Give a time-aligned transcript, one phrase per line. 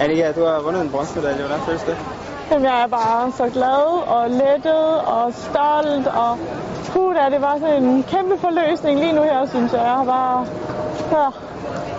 [0.00, 1.38] Annika, du har vundet en bronzemedalje.
[1.38, 1.96] Hvordan føles det?
[2.50, 6.38] Jamen, jeg er bare så glad og lettet og stolt, og
[6.86, 9.80] puh, det var sådan en kæmpe forløsning lige nu her, synes jeg.
[9.80, 10.46] Jeg har bare,
[11.12, 11.26] ja,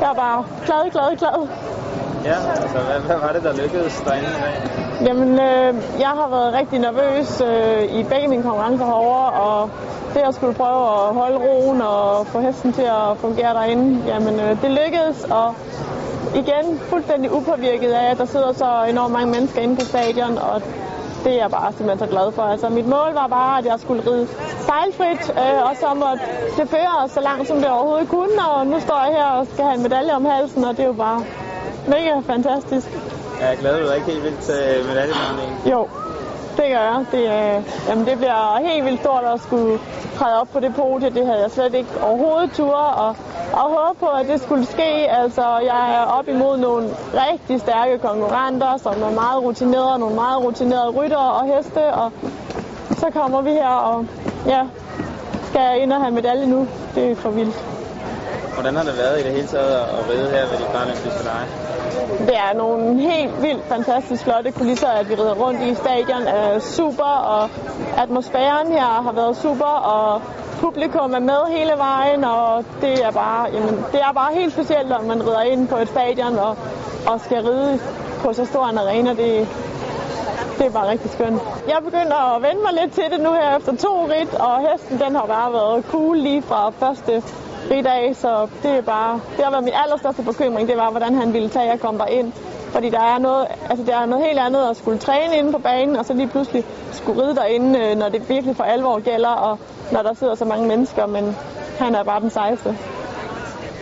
[0.02, 1.48] jeg er bare glad, glad, glad.
[2.26, 4.56] Ja, altså hvad, hvad var det, der lykkedes derinde i dag?
[5.08, 9.70] Jamen, øh, jeg har været rigtig nervøs øh, i begge mine konkurrencer herovre, og
[10.14, 14.40] det at skulle prøve at holde roen og få hesten til at fungere derinde, jamen
[14.40, 15.56] øh, det lykkedes, og
[16.36, 20.62] igen fuldstændig upåvirket af, at der sidder så enormt mange mennesker inde på stadion, og
[21.24, 22.42] det er jeg bare simpelthen så glad for.
[22.42, 24.28] Altså, mit mål var bare, at jeg skulle ride
[24.70, 26.24] fejlfrit, øh, og så måtte
[26.58, 29.64] det føre så langt, som det overhovedet kunne, og nu står jeg her og skal
[29.64, 31.24] have en medalje om halsen, og det er jo bare
[31.88, 32.88] mega fantastisk.
[33.42, 35.58] Jeg er glad, du er ikke helt vildt til medaljemålingen.
[35.72, 35.88] Jo,
[36.58, 37.06] det gør jeg.
[37.12, 39.80] Det, øh, jamen, det bliver helt vildt stort at skulle
[40.16, 41.10] træde op på det podie.
[41.10, 43.16] Det havde jeg slet ikke overhovedet tur og,
[43.62, 44.92] og håbe på, at det skulle ske.
[45.22, 50.44] Altså, jeg er op imod nogle rigtig stærke konkurrenter, som er meget rutinerede, nogle meget
[50.44, 52.12] rutinerede rytter og heste, og
[52.92, 54.06] så kommer vi her og
[54.48, 54.62] ja,
[55.44, 56.68] skal ind og have medalje nu.
[56.96, 57.66] Det er for vildt.
[58.58, 61.48] Hvordan har det været i det hele taget at ride her ved de paralympiske lege?
[62.28, 66.60] Det er nogle helt vildt fantastisk flotte kulisser, at vi rider rundt i stadion er
[66.60, 67.50] super, og
[67.98, 70.22] atmosfæren her har været super, og
[70.62, 74.90] publikum er med hele vejen, og det er bare, jamen, det er bare helt specielt,
[74.90, 76.58] når man rider ind på et stadion og,
[77.08, 77.80] og skal ride
[78.22, 79.10] på så stor en arena.
[79.10, 79.48] Det,
[80.58, 81.42] det er bare rigtig skønt.
[81.68, 85.00] Jeg begynder at vende mig lidt til det nu her efter to rit, og hesten
[85.00, 87.24] den har bare været cool lige fra første
[87.72, 91.34] riddag, så det er bare, det har været min allerstørste bekymring, det var, hvordan han
[91.34, 92.34] ville tage at komme ind.
[92.72, 95.58] Fordi der er, noget, altså der er noget helt andet at skulle træne inde på
[95.58, 99.30] banen, og så lige pludselig skulle ride derinde, øh, når det virkelig for alvor gælder,
[99.30, 99.60] og
[99.92, 101.36] når der sidder så mange mennesker, men
[101.80, 102.78] han er bare den sejeste.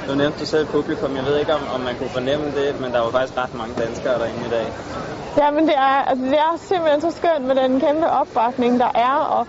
[0.08, 1.16] Nu nævnte du selv publikum.
[1.16, 3.73] Jeg ved ikke, om, om man kunne fornemme det, men der var faktisk ret mange
[3.78, 4.67] danskere derinde i dag.
[5.38, 8.91] Ja, men det er, altså, det er simpelthen så skønt med den kæmpe opbakning, der
[8.95, 9.47] er, og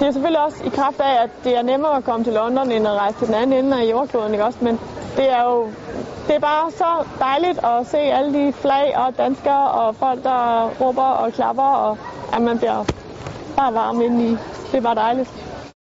[0.00, 2.72] det er selvfølgelig også i kraft af, at det er nemmere at komme til London,
[2.72, 4.58] end at rejse til den anden ende af jordkloden, ikke også?
[4.60, 4.80] Men
[5.16, 5.68] det er jo
[6.26, 6.84] det er bare så
[7.18, 11.98] dejligt at se alle de flag og danskere og folk, der råber og klapper, og
[12.32, 12.84] at man bliver
[13.56, 14.30] bare varm indeni.
[14.72, 15.30] Det er bare dejligt.